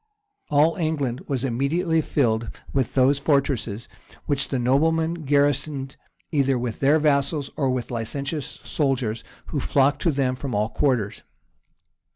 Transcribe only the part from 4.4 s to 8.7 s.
the noblemen garrisoned either with their vassals, or with licentious